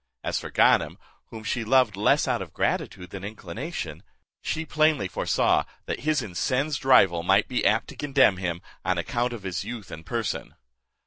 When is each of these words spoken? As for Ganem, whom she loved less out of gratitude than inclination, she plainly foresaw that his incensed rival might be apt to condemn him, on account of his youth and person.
As 0.23 0.39
for 0.39 0.49
Ganem, 0.49 0.97
whom 1.27 1.43
she 1.43 1.63
loved 1.63 1.95
less 1.95 2.27
out 2.27 2.41
of 2.41 2.53
gratitude 2.55 3.11
than 3.11 3.23
inclination, 3.23 4.01
she 4.41 4.65
plainly 4.65 5.07
foresaw 5.07 5.63
that 5.85 5.99
his 5.99 6.23
incensed 6.23 6.83
rival 6.83 7.21
might 7.21 7.47
be 7.47 7.63
apt 7.63 7.89
to 7.89 7.95
condemn 7.95 8.37
him, 8.37 8.63
on 8.83 8.97
account 8.97 9.31
of 9.31 9.43
his 9.43 9.63
youth 9.63 9.91
and 9.91 10.03
person. 10.03 10.55